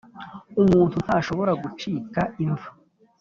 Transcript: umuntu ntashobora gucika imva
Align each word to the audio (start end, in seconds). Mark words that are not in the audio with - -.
umuntu 0.61 0.95
ntashobora 1.05 1.51
gucika 1.61 2.21
imva 2.43 2.69